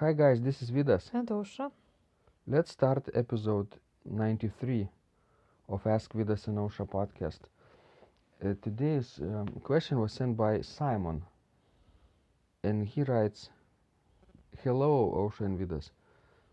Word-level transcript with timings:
Hi 0.00 0.14
guys, 0.14 0.40
this 0.40 0.62
is 0.62 0.70
Vidas. 0.70 1.10
And 1.12 1.28
Ausra. 1.28 1.70
Let's 2.46 2.70
start 2.72 3.10
episode 3.12 3.66
93 4.06 4.88
of 5.68 5.86
Ask 5.86 6.14
Vidas 6.14 6.46
and 6.46 6.56
Ausra 6.56 6.88
podcast. 6.88 7.40
Uh, 8.42 8.54
today's 8.62 9.20
um, 9.20 9.48
question 9.62 10.00
was 10.00 10.14
sent 10.14 10.38
by 10.38 10.62
Simon, 10.62 11.22
and 12.64 12.88
he 12.88 13.02
writes, 13.02 13.50
"Hello, 14.64 15.12
Ausra 15.20 15.44
and 15.44 15.58
Vidas. 15.58 15.90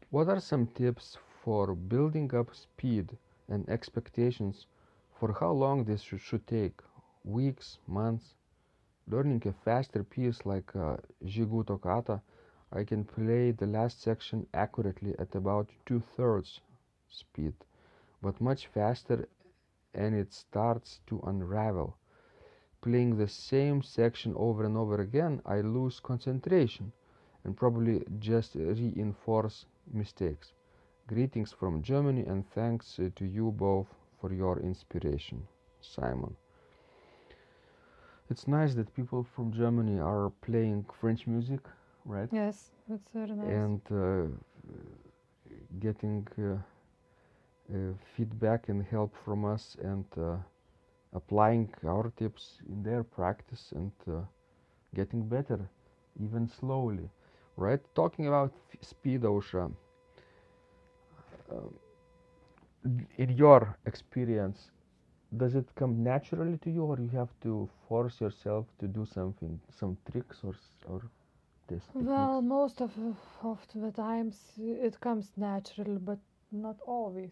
What 0.09 0.27
are 0.27 0.41
some 0.41 0.67
tips 0.67 1.17
for 1.41 1.73
building 1.73 2.35
up 2.35 2.53
speed 2.53 3.17
and 3.47 3.69
expectations 3.69 4.65
for 5.17 5.31
how 5.31 5.53
long 5.53 5.85
this 5.85 6.01
should, 6.01 6.19
should 6.19 6.45
take? 6.47 6.81
Weeks, 7.23 7.77
months? 7.87 8.33
Learning 9.07 9.41
a 9.45 9.53
faster 9.53 10.03
piece 10.03 10.45
like 10.45 10.75
uh, 10.75 10.97
Gigout 11.23 11.67
Toccata." 11.67 12.21
I 12.71 12.83
can 12.83 13.05
play 13.05 13.51
the 13.51 13.67
last 13.67 14.01
section 14.01 14.47
accurately 14.53 15.15
at 15.17 15.35
about 15.35 15.69
two 15.85 15.99
thirds 15.99 16.61
speed, 17.07 17.53
but 18.21 18.41
much 18.41 18.67
faster 18.67 19.27
and 19.93 20.13
it 20.13 20.33
starts 20.33 20.99
to 21.07 21.21
unravel. 21.25 21.97
Playing 22.81 23.17
the 23.17 23.27
same 23.27 23.81
section 23.81 24.33
over 24.35 24.63
and 24.65 24.77
over 24.77 25.01
again, 25.01 25.41
I 25.45 25.61
lose 25.61 25.99
concentration 25.99 26.91
and 27.43 27.55
probably 27.55 28.03
just 28.19 28.55
reinforce 28.55 29.65
mistakes. 29.91 30.53
Greetings 31.07 31.53
from 31.53 31.81
Germany 31.81 32.25
and 32.25 32.47
thanks 32.49 32.99
to 33.15 33.25
you 33.25 33.51
both 33.51 33.87
for 34.19 34.33
your 34.33 34.59
inspiration. 34.59 35.47
Simon. 35.79 36.35
It's 38.29 38.47
nice 38.47 38.75
that 38.75 38.93
people 38.93 39.23
from 39.23 39.53
Germany 39.53 39.99
are 39.99 40.29
playing 40.41 40.85
French 40.99 41.25
music 41.25 41.61
right? 42.07 42.31
Yes, 42.31 42.73
that's 42.87 43.11
very 43.11 43.35
nice. 43.35 43.67
And 43.67 43.81
uh, 43.91 44.27
getting 45.79 46.27
uh, 46.39 46.57
uh, 47.73 47.93
feedback 48.15 48.69
and 48.69 48.83
help 48.83 49.15
from 49.25 49.45
us 49.45 49.77
and 49.81 50.05
uh, 50.17 50.37
applying 51.13 51.73
our 51.85 52.11
tips 52.17 52.61
in 52.69 52.83
their 52.83 53.03
practice 53.03 53.73
and 53.75 53.91
uh, 54.07 54.21
getting 54.95 55.27
better, 55.27 55.69
even 56.21 56.47
slowly, 56.47 57.09
right? 57.57 57.81
Talking 57.95 58.27
about 58.27 58.53
f- 58.73 58.83
speed, 58.87 59.21
Ausra. 59.23 59.71
Um, 61.51 61.75
in 63.17 63.29
your 63.37 63.77
experience, 63.85 64.71
does 65.35 65.55
it 65.55 65.73
come 65.75 66.03
naturally 66.03 66.57
to 66.59 66.71
you, 66.71 66.83
or 66.83 66.99
you 66.99 67.09
have 67.09 67.29
to 67.41 67.69
force 67.87 68.19
yourself 68.21 68.65
to 68.79 68.87
do 68.87 69.05
something, 69.05 69.59
some 69.69 69.97
tricks 70.11 70.41
or 70.43 70.53
or 70.87 71.01
this? 71.67 71.91
well, 71.93 72.41
most 72.41 72.81
of, 72.81 72.91
of 73.43 73.67
the 73.73 73.91
times 73.91 74.53
it 74.57 74.99
comes 74.99 75.33
natural, 75.37 75.99
but 75.99 76.19
not 76.51 76.79
always. 76.85 77.31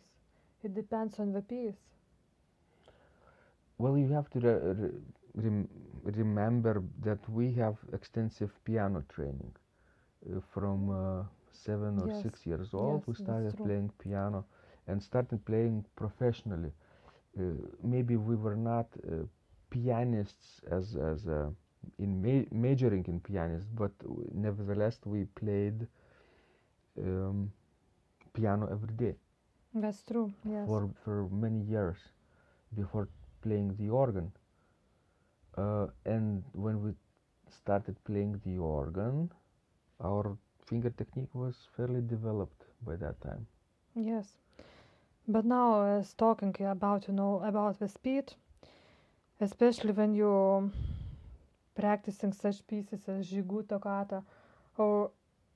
It 0.63 0.73
depends 0.73 1.19
on 1.19 1.31
the 1.33 1.41
piece. 1.41 1.79
Well, 3.77 3.97
you 3.97 4.07
have 4.09 4.29
to 4.31 4.39
re- 4.39 4.91
re- 5.35 5.67
remember 6.03 6.83
that 7.01 7.27
we 7.29 7.51
have 7.53 7.77
extensive 7.93 8.51
piano 8.65 9.03
training. 9.09 9.53
Uh, 10.29 10.39
from 10.41 10.89
uh, 10.89 11.23
seven 11.51 11.99
or 11.99 12.09
Yes, 12.09 12.25
six 12.25 12.45
years 12.45 12.73
old, 12.73 13.03
yes, 13.03 13.07
we 13.07 13.13
started 13.15 13.61
playing 13.61 13.89
piano 13.99 14.45
and 14.87 15.01
started 15.01 15.45
playing 15.45 15.85
professionally. 15.95 16.71
Uh, 17.37 17.53
maybe 17.83 18.15
we 18.17 18.35
were 18.35 18.55
not 18.55 18.87
uh, 19.07 19.23
pianists 19.69 20.61
as 20.71 20.95
as 20.95 21.27
uh, 21.27 21.49
in 21.97 22.21
ma- 22.21 22.45
majoring 22.51 23.05
in 23.07 23.19
pianist, 23.19 23.67
but 23.75 23.97
w- 23.99 24.29
nevertheless 24.33 24.99
we 25.05 25.25
played 25.25 25.87
um, 26.97 27.51
piano 28.33 28.67
every 28.71 28.93
day 28.95 29.15
That's 29.73 30.03
true, 30.03 30.33
yes. 30.43 30.69
for 30.69 30.89
for 31.03 31.27
many 31.29 31.59
years 31.61 31.97
before 32.73 33.07
playing 33.41 33.75
the 33.77 33.89
organ. 33.89 34.31
Uh, 35.57 35.87
and 36.05 36.43
when 36.53 36.81
we 36.81 36.93
started 37.49 38.01
playing 38.03 38.39
the 38.45 38.57
organ, 38.57 39.31
our 40.01 40.37
finger 40.65 40.89
technique 40.89 41.33
was 41.33 41.67
fairly 41.75 42.01
developed 42.01 42.65
by 42.81 42.95
that 42.95 43.19
time. 43.21 43.47
Yes. 43.95 44.37
But 45.27 45.45
now, 45.45 45.83
as 45.83 46.13
talking 46.13 46.55
about, 46.61 47.07
you 47.07 47.13
know, 47.13 47.39
about 47.41 47.79
the 47.79 47.87
speed, 47.87 48.33
especially 49.39 49.91
when 49.91 50.13
you're 50.13 50.69
practicing 51.75 52.33
such 52.33 52.65
pieces 52.67 53.07
as 53.07 53.29
Gigout 53.29 53.67
Toccata 53.67 54.23
or 54.77 55.11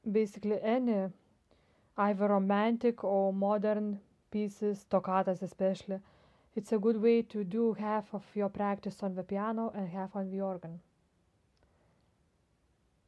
basically 0.10 0.62
any 0.62 1.10
either 1.98 2.28
romantic 2.28 3.04
or 3.04 3.34
modern 3.34 4.00
pieces, 4.32 4.86
toccatas 4.90 5.42
especially, 5.42 6.00
it's 6.56 6.72
a 6.72 6.80
good 6.80 7.02
way 7.02 7.22
to 7.22 7.44
do 7.44 7.74
half 7.74 8.14
of 8.14 8.24
your 8.36 8.50
practice 8.50 9.04
on 9.04 9.16
the 9.16 9.24
piano 9.24 9.72
and 9.76 9.88
half 9.90 10.16
on 10.16 10.30
the 10.30 10.42
organ. 10.42 10.80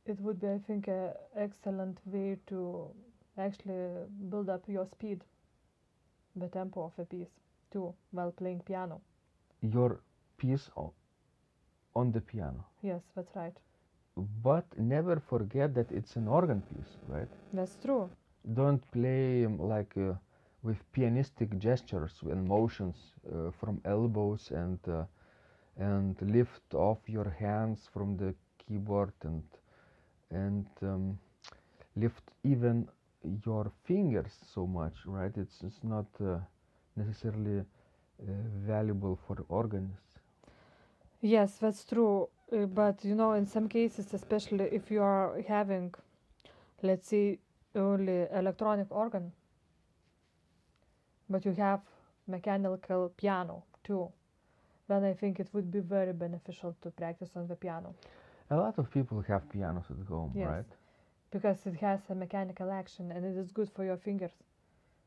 It 0.06 0.20
would 0.20 0.40
be, 0.40 0.48
I 0.48 0.58
think, 0.58 0.88
an 0.88 1.12
excellent 1.36 2.00
way 2.06 2.38
to 2.48 2.88
actually 3.38 4.08
build 4.30 4.50
up 4.50 4.64
your 4.68 4.86
speed, 4.86 5.24
the 6.36 6.48
tempo 6.48 6.86
of 6.86 6.94
a 6.98 7.06
piece 7.06 7.30
too, 7.72 7.94
while 8.12 8.32
playing 8.32 8.62
piano. 8.62 9.02
Your 9.62 10.02
piece 10.38 10.70
on 11.96 12.12
the 12.12 12.22
piano, 12.22 12.66
Yes, 12.82 13.04
that's 13.16 13.36
right. 13.36 13.58
but 14.44 14.66
never 14.78 15.20
forget 15.20 15.74
that 15.76 15.92
it's 15.92 16.16
an 16.16 16.28
organ 16.28 16.62
piece, 16.62 16.98
right? 17.08 17.30
That's 17.54 17.76
true. 17.78 18.10
Don't 18.54 18.84
play 18.92 19.46
um, 19.46 19.58
like 19.60 19.96
uh, 19.98 20.14
with 20.64 20.78
pianistic 20.94 21.58
gestures 21.60 22.22
and 22.24 22.48
motions 22.48 22.98
uh, 23.32 23.52
from 23.52 23.82
elbows 23.86 24.52
and 24.52 24.80
uh, 24.88 25.06
and 25.78 26.22
lift 26.22 26.74
off 26.74 27.00
your 27.08 27.30
hands 27.30 27.88
from 27.94 28.18
the 28.18 28.34
keyboard 28.58 29.14
and 29.24 29.44
and 30.32 30.66
um, 30.82 31.18
lift 31.96 32.24
even 32.44 32.88
your 33.46 33.72
fingers 33.84 34.34
so 34.54 34.66
much, 34.68 35.06
right? 35.06 35.36
It's 35.38 35.62
it's 35.64 35.84
not 35.84 36.06
uh, 36.22 36.40
necessarily 36.96 37.60
uh, 37.60 37.64
valuable 38.66 39.18
for 39.28 39.38
organists. 39.50 40.11
Yes, 41.22 41.58
that's 41.58 41.86
true. 41.86 42.30
Uh, 42.52 42.66
but 42.66 43.04
you 43.06 43.16
know, 43.16 43.32
in 43.34 43.46
some 43.46 43.68
cases, 43.70 44.14
especially 44.14 44.66
if 44.66 44.92
you 44.92 45.02
are 45.02 45.42
having, 45.48 45.94
let's 46.82 47.08
say, 47.08 47.40
only 47.76 48.28
electronic 48.34 48.88
organ, 48.92 49.32
but 51.30 51.46
you 51.46 51.54
have 51.54 51.82
mechanical 52.28 53.10
piano 53.18 53.64
too, 53.84 54.12
then 54.88 55.04
I 55.04 55.14
think 55.14 55.40
it 55.40 55.50
would 55.54 55.72
be 55.72 55.80
very 55.80 56.14
beneficial 56.14 56.76
to 56.82 56.92
practice 56.92 57.32
on 57.36 57.48
the 57.48 57.56
piano 57.56 57.96
A 58.52 58.58
lot 58.58 58.78
of 58.80 58.92
people 58.92 59.22
have 59.22 59.50
pianos 59.50 59.86
at 59.92 60.08
home, 60.08 60.34
Yes. 60.36 60.48
right? 60.48 60.66
because 61.32 61.66
it 61.66 61.76
has 61.78 62.00
a 62.10 62.16
mechanical 62.16 62.72
action 62.72 63.12
and 63.12 63.26
it 63.26 63.38
is 63.38 63.52
good 63.52 63.70
for 63.70 63.86
your 63.86 63.98
fingers, 63.98 64.34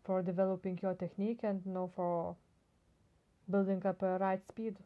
for 0.04 0.22
developing 0.22 0.78
your 0.82 0.94
technique 0.94 1.40
and 1.44 1.62
you 1.66 1.72
know 1.72 1.88
for 1.96 2.36
building 3.48 3.84
up 3.86 4.02
a 4.02 4.18
right 4.18 4.44
speed. 4.46 4.76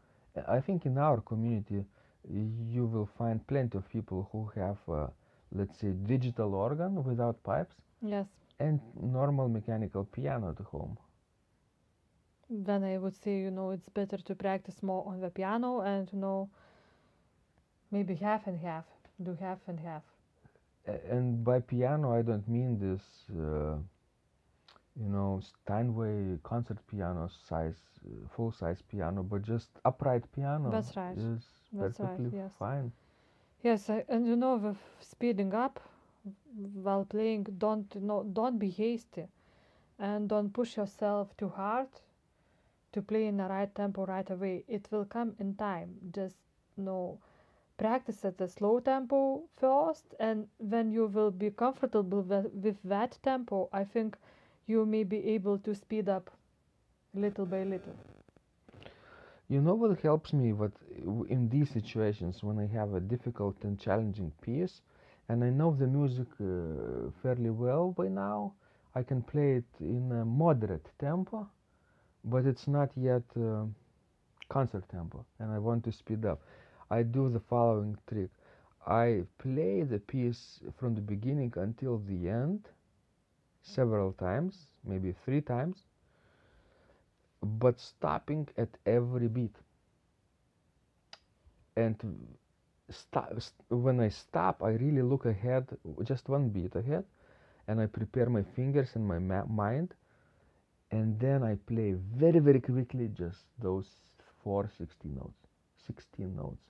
I 0.47 0.61
think 0.61 0.85
in 0.87 0.97
our 0.99 1.21
community 1.21 1.85
you 2.29 2.87
will 2.87 3.07
find 3.07 3.47
plenty 3.47 3.77
of 3.79 3.89
people 3.89 4.29
who 4.33 4.47
have, 4.55 4.79
uh, 4.89 5.09
let's 5.53 5.79
say, 5.79 5.93
digital 5.93 6.55
organ 6.55 7.03
without 7.05 7.43
pipes 7.43 7.77
Yes. 8.03 8.29
and 8.59 8.81
normal 9.01 9.49
mechanical 9.49 10.05
piano 10.05 10.51
at 10.51 10.59
home. 10.67 10.97
then 12.51 12.85
I 12.85 12.99
would 12.99 13.15
say, 13.17 13.39
you 13.41 13.51
know, 13.51 13.71
it's 13.71 13.89
better 13.89 14.17
to 14.19 14.35
practice 14.35 14.83
more 14.83 15.07
on 15.07 15.21
the 15.21 15.31
piano 15.31 15.81
and, 15.81 16.11
you 16.13 16.19
know, 16.19 16.49
maybe 17.91 18.15
half 18.15 18.47
and 18.47 18.59
half, 18.61 18.87
do 19.23 19.35
half 19.35 19.67
and 19.69 19.81
half. 19.81 20.03
A- 20.87 21.13
And 21.13 21.45
by 21.45 21.61
piano, 21.61 22.13
I 22.13 22.23
don't 22.23 22.49
mean 22.49 22.79
this, 22.79 23.03
uh, 23.31 23.79
you 25.01 25.09
know, 25.09 25.41
Steinway 25.41 26.39
concert 26.43 26.79
piano 26.89 27.29
size, 27.29 27.81
uh, 28.07 28.29
full 28.29 28.53
size 28.53 28.83
piano, 28.83 29.23
but 29.23 29.43
just 29.43 29.71
upright 29.85 30.31
piano 30.33 30.71
That's 30.71 30.97
right. 30.97 31.19
is 31.19 31.43
That's 31.73 32.01
right, 32.01 32.21
perfectly 32.21 32.33
yes. 32.33 32.53
fine. 32.59 32.93
Yes, 33.63 33.89
I, 33.91 34.05
and 34.09 34.27
you 34.27 34.37
know, 34.37 34.57
with 34.57 34.79
speeding 35.01 35.55
up 35.55 35.81
while 36.83 37.05
playing, 37.05 37.45
don't 37.59 37.95
no, 38.03 38.23
don't 38.25 38.59
be 38.59 38.71
hasty, 38.71 39.29
and 39.99 40.29
don't 40.29 40.53
push 40.53 40.77
yourself 40.77 41.37
too 41.37 41.49
hard 41.51 41.89
to 42.93 43.03
play 43.03 43.27
in 43.27 43.37
the 43.37 43.45
right 43.45 43.75
tempo 43.75 44.05
right 44.07 44.31
away. 44.31 44.65
It 44.69 44.89
will 44.91 45.05
come 45.05 45.35
in 45.39 45.55
time. 45.55 45.97
Just 46.13 46.37
you 46.77 46.85
know, 46.85 47.19
practice 47.77 48.25
at 48.25 48.39
the 48.39 48.49
slow 48.49 48.81
tempo 48.81 49.43
first, 49.57 50.15
and 50.21 50.49
when 50.59 50.91
you 50.93 51.07
will 51.07 51.31
be 51.31 51.51
comfortable 51.51 52.23
with, 52.23 52.53
with 52.53 52.83
that 52.85 53.19
tempo, 53.23 53.69
I 53.73 53.85
think 53.85 54.17
you 54.69 54.87
may 54.87 55.03
be 55.03 55.19
able 55.35 55.59
to 55.59 55.75
speed 55.75 56.09
up 56.09 56.31
little 57.15 57.47
by 57.47 57.65
little. 57.65 57.97
You 59.49 59.63
know 59.63 59.75
what 59.75 59.99
helps 60.01 60.33
me 60.33 60.53
what 60.53 60.73
in 61.29 61.49
these 61.49 61.71
situations 61.71 62.43
when 62.43 62.59
I 62.59 62.67
have 62.67 62.95
a 62.95 63.01
difficult 63.01 63.57
and 63.65 63.81
challenging 63.81 64.31
piece 64.43 64.83
and 65.29 65.43
I 65.43 65.51
know 65.51 65.75
the 65.75 65.87
music 65.87 66.29
uh, 66.41 67.11
fairly 67.23 67.51
well 67.51 67.93
by 67.93 68.09
now. 68.09 68.53
I 68.95 69.03
can 69.03 69.23
play 69.23 69.57
it 69.57 69.71
in 69.81 70.13
a 70.13 70.25
moderate 70.25 70.89
tempo, 70.99 71.49
but 72.25 72.47
it's 72.47 72.67
not 72.67 72.91
yet 72.97 73.23
uh, 73.37 73.65
concert 74.49 74.89
tempo, 74.89 75.25
and 75.39 75.53
I 75.53 75.59
want 75.59 75.85
to 75.85 75.93
speed 75.93 76.25
up. 76.25 76.41
I 76.91 77.03
do 77.03 77.29
the 77.31 77.41
following 77.41 77.97
trick 78.09 78.31
I 78.87 79.25
play 79.39 79.83
the 79.83 79.99
piece 79.99 80.61
from 80.79 80.95
the 80.95 81.03
beginning 81.03 81.53
until 81.57 81.99
the 81.99 82.29
end 82.29 82.69
several 83.69 84.13
times, 84.13 84.67
maybe 84.85 85.13
three 85.25 85.41
times, 85.43 85.85
but 87.43 87.81
stopping 87.81 88.49
at 88.57 88.69
every 88.87 89.29
beat. 89.29 89.57
And 91.77 92.37
stop, 92.91 93.33
when 93.69 94.01
I 94.01 94.09
stop, 94.09 94.63
I 94.63 94.71
really 94.71 95.03
look 95.03 95.27
ahead, 95.27 95.67
just 96.05 96.29
one 96.29 96.49
beat 96.51 96.75
ahead, 96.77 97.05
and 97.69 97.81
I 97.81 97.87
prepare 97.87 98.29
my 98.31 98.43
fingers 98.43 98.97
and 98.97 99.07
my 99.07 99.19
mind, 99.19 99.95
and 100.91 101.19
then 101.21 101.43
I 101.43 101.57
play 101.67 101.95
very, 101.95 102.41
very 102.41 102.61
quickly 102.61 103.09
just 103.09 103.45
those 103.61 103.89
four 104.43 104.71
16 104.79 105.15
notes, 105.15 105.49
16 105.87 106.35
notes, 106.37 106.65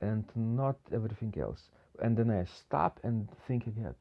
and 0.00 0.24
not 0.36 0.76
everything 0.92 1.34
else. 1.38 1.70
And 2.00 2.16
then 2.16 2.30
I 2.30 2.44
stop 2.44 3.00
and 3.04 3.28
think 3.46 3.66
again, 3.66 3.94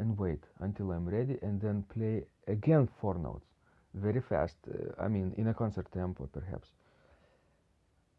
and 0.00 0.18
wait 0.18 0.44
until 0.60 0.92
I'm 0.92 1.08
ready, 1.08 1.38
and 1.42 1.60
then 1.60 1.84
play 1.94 2.26
again 2.48 2.88
four 3.00 3.14
notes, 3.18 3.48
very 3.94 4.20
fast. 4.20 4.58
Uh, 4.68 5.02
I 5.04 5.08
mean, 5.08 5.34
in 5.36 5.48
a 5.48 5.54
concert 5.54 5.92
tempo, 5.92 6.28
perhaps. 6.32 6.72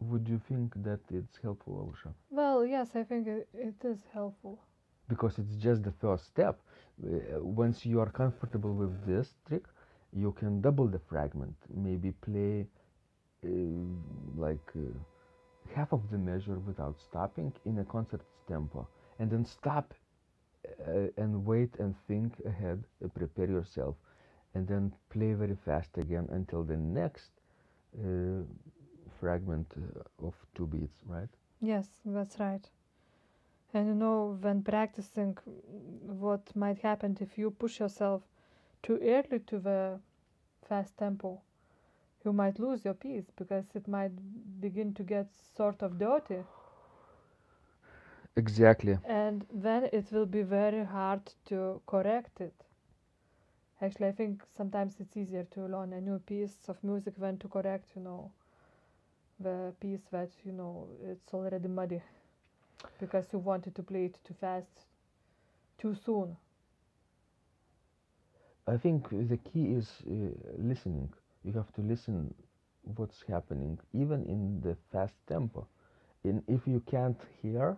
Would 0.01 0.27
you 0.27 0.39
think 0.39 0.73
that 0.83 0.99
it's 1.11 1.37
helpful, 1.37 1.73
Ausra? 1.93 2.13
Well, 2.29 2.65
yes, 2.65 2.95
I 2.95 3.03
think 3.03 3.27
it, 3.27 3.47
it 3.53 3.85
is 3.85 4.05
helpful. 4.13 4.59
Because 5.09 5.37
it's 5.39 5.55
just 5.55 5.83
the 5.83 5.91
first 5.91 6.25
step. 6.25 6.59
Uh, 7.03 7.41
once 7.43 7.85
you 7.85 7.99
are 7.99 8.09
comfortable 8.09 8.73
with 8.73 9.05
this 9.05 9.35
trick, 9.47 9.65
you 10.13 10.31
can 10.33 10.61
double 10.61 10.87
the 10.87 10.99
fragment. 10.99 11.55
Maybe 11.73 12.11
play 12.11 12.67
uh, 13.45 13.49
like 14.35 14.71
uh, 14.75 14.89
half 15.75 15.93
of 15.93 16.09
the 16.11 16.17
measure 16.17 16.59
without 16.59 16.99
stopping 16.99 17.53
in 17.65 17.79
a 17.79 17.85
concert 17.85 18.21
tempo, 18.47 18.87
and 19.19 19.29
then 19.31 19.45
stop 19.45 19.93
uh, 20.87 21.07
and 21.17 21.45
wait 21.45 21.75
and 21.79 21.95
think 22.07 22.33
ahead, 22.45 22.83
uh, 23.03 23.07
prepare 23.09 23.49
yourself, 23.49 23.95
and 24.53 24.67
then 24.67 24.93
play 25.09 25.33
very 25.33 25.55
fast 25.55 25.97
again 25.97 26.27
until 26.31 26.63
the 26.63 26.77
next 26.77 27.31
uh, 27.99 28.43
fragment 29.19 29.67
uh, 29.77 30.27
of 30.27 30.35
two 30.55 30.67
beats, 30.67 31.01
right? 31.05 31.29
Yes, 31.61 31.87
that's 32.05 32.39
right. 32.39 32.67
And 33.73 33.87
you 33.87 33.95
know, 33.95 34.37
when 34.41 34.63
practicing, 34.63 35.37
what 36.01 36.55
might 36.55 36.79
happen 36.79 37.17
if 37.21 37.37
you 37.37 37.51
push 37.51 37.79
yourself 37.79 38.21
too 38.83 38.99
early 39.01 39.39
to 39.47 39.59
the 39.59 39.99
fast 40.67 40.97
tempo, 40.97 41.41
you 42.25 42.33
might 42.33 42.59
lose 42.59 42.83
your 42.85 42.93
piece 42.93 43.31
because 43.35 43.65
it 43.75 43.87
might 43.87 44.11
begin 44.61 44.93
to 44.95 45.03
get 45.03 45.27
sort 45.55 45.81
of 45.81 45.97
dirty. 45.97 46.43
Exactly. 48.35 48.97
And 49.05 49.45
then 49.51 49.85
it 49.93 50.11
will 50.11 50.25
be 50.25 50.41
very 50.41 50.83
hard 50.85 51.33
to 51.45 51.81
correct 51.85 52.41
it. 52.41 52.65
Actually, 53.81 54.07
I 54.07 54.11
think 54.11 54.45
sometimes 54.49 54.99
it's 54.99 55.17
easier 55.17 55.43
to 55.43 55.65
learn 55.65 55.93
a 55.93 55.99
new 55.99 56.19
piece 56.19 56.69
of 56.69 56.83
music 56.83 57.15
than 57.15 57.37
to 57.39 57.47
correct, 57.49 57.95
you 57.95 58.01
know, 58.01 58.31
the 59.39 59.73
piece 59.79 60.03
that 60.11 60.29
you 60.45 60.51
know 60.51 60.87
it's 61.03 61.33
already 61.33 61.67
muddy 61.67 62.01
because 62.99 63.31
you 63.33 63.39
wanted 63.39 63.75
to 63.75 63.83
play 63.83 64.05
it 64.05 64.19
too 64.23 64.33
fast 64.33 64.85
too 65.77 65.93
soon 65.95 66.37
i 68.67 68.77
think 68.77 69.07
the 69.31 69.37
key 69.37 69.65
is 69.79 69.87
uh, 70.07 70.13
listening 70.57 71.09
you 71.43 71.53
have 71.53 71.71
to 71.73 71.81
listen 71.81 72.33
what's 72.95 73.23
happening 73.27 73.77
even 73.93 74.23
in 74.25 74.61
the 74.61 74.75
fast 74.91 75.15
tempo 75.27 75.67
and 76.23 76.43
if 76.47 76.67
you 76.67 76.79
can't 76.81 77.21
hear 77.41 77.77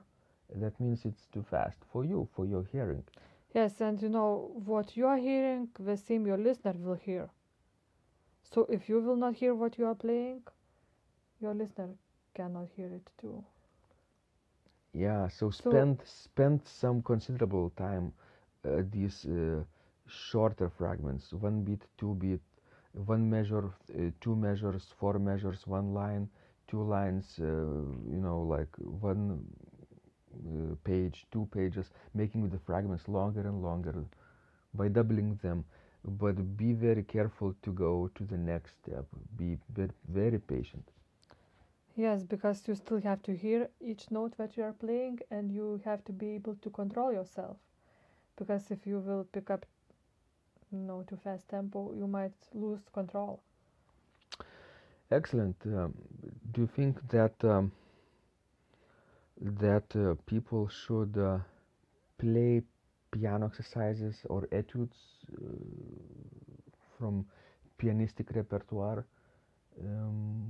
that 0.55 0.79
means 0.79 1.05
it's 1.05 1.25
too 1.27 1.43
fast 1.43 1.79
for 1.91 2.03
you 2.05 2.27
for 2.35 2.45
your 2.45 2.63
hearing 2.65 3.03
yes 3.53 3.79
and 3.81 4.01
you 4.01 4.09
know 4.09 4.51
what 4.65 4.95
you 4.97 5.05
are 5.07 5.17
hearing 5.17 5.69
the 5.79 5.95
same 5.97 6.25
your 6.27 6.37
listener 6.37 6.73
will 6.77 6.95
hear 6.95 7.29
so 8.43 8.65
if 8.69 8.87
you 8.89 8.99
will 9.01 9.15
not 9.15 9.35
hear 9.35 9.53
what 9.53 9.77
you 9.77 9.85
are 9.85 9.95
playing 9.95 10.41
your 11.39 11.53
listener 11.53 11.95
cannot 12.33 12.67
hear 12.69 12.87
it 12.93 13.09
too. 13.17 13.43
Yeah, 14.93 15.27
so, 15.27 15.49
so 15.51 15.87
spend 15.89 16.01
spend 16.05 16.65
some 16.65 17.01
considerable 17.03 17.69
time 17.71 18.13
uh, 18.65 18.83
these 18.89 19.25
uh, 19.25 19.63
shorter 20.07 20.69
fragments, 20.69 21.33
one 21.33 21.63
beat, 21.63 21.85
two 21.97 22.15
beat, 22.15 22.41
one 22.93 23.29
measure, 23.29 23.71
uh, 23.97 24.09
two 24.21 24.35
measures, 24.35 24.93
four 24.97 25.19
measures, 25.19 25.67
one 25.67 25.93
line, 25.93 26.29
two 26.67 26.81
lines, 26.83 27.39
uh, 27.39 27.45
you 27.45 28.21
know, 28.25 28.41
like 28.41 28.75
one 28.77 29.45
uh, 30.33 30.75
page, 30.83 31.25
two 31.31 31.47
pages, 31.51 31.91
making 32.13 32.49
the 32.49 32.59
fragments 32.59 33.07
longer 33.07 33.41
and 33.41 33.61
longer 33.61 34.05
by 34.73 34.87
doubling 34.87 35.35
them. 35.41 35.65
But 36.03 36.57
be 36.57 36.73
very 36.73 37.03
careful 37.03 37.55
to 37.63 37.71
go 37.71 38.09
to 38.15 38.23
the 38.23 38.37
next 38.37 38.73
step. 38.83 39.05
Be 39.37 39.57
very, 39.73 39.91
very 40.07 40.39
patient. 40.39 40.91
Yes, 41.95 42.23
because 42.23 42.67
you 42.67 42.75
still 42.75 43.01
have 43.01 43.21
to 43.23 43.35
hear 43.35 43.69
each 43.79 44.11
note 44.11 44.37
that 44.37 44.57
you 44.57 44.63
are 44.63 44.73
playing 44.73 45.19
and 45.29 45.51
you 45.51 45.81
have 45.85 46.03
to 46.05 46.11
be 46.13 46.29
able 46.35 46.55
to 46.55 46.69
control 46.69 47.11
yourself. 47.11 47.57
Because 48.35 48.71
if 48.71 48.85
you 48.87 48.99
will 48.99 49.25
pick 49.25 49.49
up 49.49 49.65
you 50.71 50.79
know 50.79 51.03
too 51.03 51.15
fast 51.17 51.47
tempo, 51.49 51.93
you 51.93 52.07
might 52.07 52.33
lose 52.53 52.89
control. 52.89 53.41
Excellent. 55.11 55.55
Um, 55.65 55.93
do 56.51 56.61
you 56.61 56.67
think 56.67 57.07
that 57.09 57.43
um, 57.43 57.71
that 59.41 59.95
uh, 59.95 60.15
people 60.25 60.67
should 60.67 61.17
uh, 61.17 61.37
play 62.17 62.61
piano 63.11 63.45
exercises 63.47 64.25
or 64.29 64.47
etudes 64.51 64.97
uh, 65.33 65.37
from 66.97 67.25
pianistic 67.79 68.35
repertoire 68.35 69.05
um, 69.81 70.45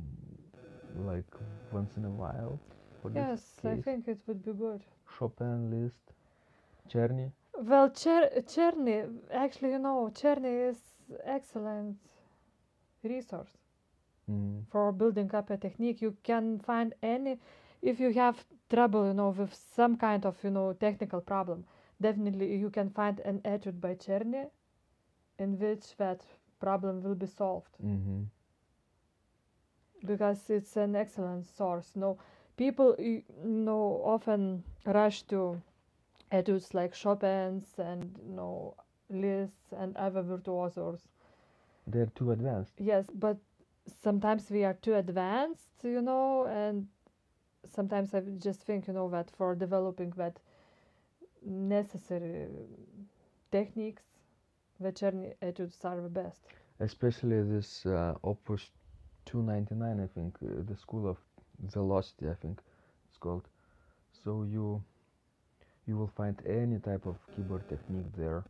like 1.06 1.26
once 1.72 1.98
in 1.98 2.06
a 2.06 2.10
while? 2.10 2.60
yes, 3.14 3.60
I 3.66 3.76
think 3.78 4.08
it 4.08 4.20
would 4.28 4.44
be 4.46 4.54
good. 4.54 4.82
Chopin, 5.18 5.70
Liszt, 5.70 6.14
Czerny. 6.90 7.32
Well, 7.58 7.92
Cher- 7.94 8.32
Czerny, 8.46 9.06
actually, 9.32 9.72
you 9.72 9.80
know, 9.80 10.12
Czerny 10.14 10.70
is 10.70 10.78
excellent 11.26 11.98
resource 13.04 13.58
mm. 14.30 14.64
for 14.72 14.92
building 14.92 15.34
up 15.36 15.50
a 15.50 15.58
technique. 15.58 16.02
You 16.02 16.16
can 16.24 16.60
find 16.60 16.94
any, 17.04 17.38
if 17.82 18.00
you 18.00 18.14
have 18.14 18.44
trouble, 18.74 19.06
you 19.08 19.14
know, 19.14 19.30
with 19.30 19.54
some 19.54 19.98
kind 19.98 20.26
of, 20.26 20.44
you 20.44 20.50
know, 20.52 20.74
technical 20.74 21.22
problem, 21.22 21.66
definitely 22.02 22.56
you 22.56 22.70
can 22.70 22.90
find 22.90 23.20
an 23.22 23.42
etude 23.46 23.80
by 23.82 23.96
Czerny 23.96 24.50
in 25.40 25.60
which 25.60 25.96
that 25.98 26.22
problem 26.60 27.04
will 27.04 27.16
be 27.16 27.28
solved. 27.28 27.78
Mm-hmm 27.86 28.24
because 30.06 30.50
it's 30.50 30.76
an 30.78 30.96
excellent 30.96 31.46
source. 31.46 31.92
No, 31.96 32.18
people 32.58 32.96
you 33.00 33.24
know 33.44 34.02
often 34.04 34.64
rush 34.86 35.24
to 35.24 35.62
etudes 36.32 36.74
like 36.74 36.94
Chopin's 36.94 37.68
and 37.78 38.20
you 38.28 38.34
know 38.36 38.76
Liszt's 39.10 39.72
and 39.78 39.96
other 39.98 40.22
virtuosos. 40.22 41.08
They're 41.88 42.12
too 42.16 42.32
advanced. 42.32 42.74
Yes, 42.78 43.08
but 43.14 43.38
sometimes 44.02 44.50
we 44.50 44.64
are 44.64 44.74
too 44.74 44.96
advanced, 44.96 45.84
you 45.84 46.02
know, 46.02 46.46
and 46.48 46.88
sometimes 47.70 48.14
I 48.14 48.22
just 48.40 48.62
think, 48.62 48.88
you 48.88 48.94
know, 48.94 49.10
that 49.10 49.30
for 49.32 49.56
developing 49.56 50.12
that 50.18 50.40
necessary 51.46 52.48
techniques, 53.52 54.04
the 54.80 54.92
Czerny 54.92 55.34
etudes 55.42 55.84
are 55.86 56.02
the 56.02 56.10
best. 56.10 56.42
Especially 56.80 57.42
this 57.44 57.86
uh, 57.86 58.16
Opus 58.24 58.70
299 59.26 60.04
i 60.04 60.08
think 60.14 60.36
uh, 60.44 60.62
the 60.68 60.76
school 60.76 61.08
of 61.10 61.18
velocity 61.74 62.30
i 62.30 62.34
think 62.34 62.60
it's 63.08 63.18
called 63.18 63.48
so 64.24 64.44
you 64.44 64.82
you 65.88 65.98
will 65.98 66.12
find 66.18 66.42
any 66.48 66.80
type 66.80 67.06
of 67.06 67.16
keyboard 67.36 67.68
technique 67.70 68.12
there 68.18 68.44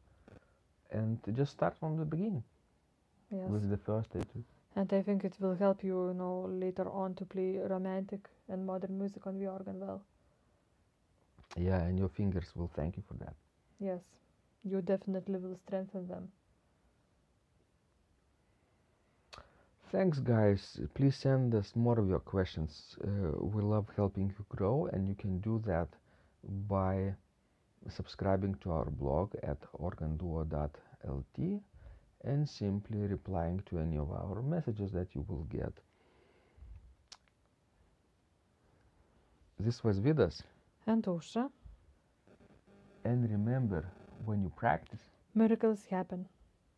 and 0.91 1.19
just 1.35 1.51
start 1.51 1.75
from 1.79 1.97
the 1.97 2.05
beginning 2.05 2.43
yes. 3.31 3.49
with 3.49 3.69
the 3.69 3.77
first 3.77 4.09
etude 4.15 4.45
and 4.75 4.93
i 4.93 5.01
think 5.01 5.23
it 5.23 5.35
will 5.39 5.55
help 5.55 5.83
you 5.83 6.07
you 6.07 6.13
know 6.13 6.47
later 6.63 6.87
on 6.89 7.13
to 7.15 7.25
play 7.25 7.57
romantic 7.75 8.29
and 8.49 8.65
modern 8.65 8.97
music 8.97 9.25
on 9.27 9.37
the 9.39 9.47
organ 9.47 9.79
well 9.79 10.01
yeah 11.57 11.81
and 11.83 11.97
your 11.99 12.09
fingers 12.09 12.51
will 12.55 12.71
thank 12.75 12.97
you 12.97 13.03
for 13.07 13.15
that 13.15 13.35
yes 13.79 14.01
you 14.63 14.81
definitely 14.81 15.37
will 15.37 15.57
strengthen 15.65 16.07
them 16.07 16.29
Thanks, 19.91 20.19
guys. 20.19 20.79
Please 20.95 21.15
send 21.15 21.53
us 21.53 21.75
more 21.75 21.99
of 21.99 22.09
your 22.09 22.19
questions. 22.19 22.97
Uh, 23.03 23.37
we 23.45 23.61
love 23.61 23.87
helping 23.95 24.29
you 24.29 24.45
grow, 24.49 24.87
and 24.91 25.07
you 25.07 25.13
can 25.13 25.39
do 25.39 25.59
that 25.67 25.87
by 26.67 27.13
subscribing 27.89 28.55
to 28.61 28.71
our 28.71 28.89
blog 28.89 29.35
at 29.43 29.61
organduo.lt 29.79 31.61
and 32.23 32.47
simply 32.49 32.99
replying 33.05 33.59
to 33.65 33.79
any 33.79 33.97
of 33.97 34.11
our 34.11 34.41
messages 34.41 34.91
that 34.91 35.13
you 35.15 35.25
will 35.27 35.43
get. 35.45 35.73
This 39.59 39.83
was 39.83 39.99
Vidas, 39.99 40.43
And 40.85 41.03
Ausra, 41.05 41.49
and 43.05 43.29
remember 43.29 43.85
when 44.25 44.41
you 44.41 44.49
practice, 44.49 45.01
miracles 45.33 45.85
happen. 45.85 46.27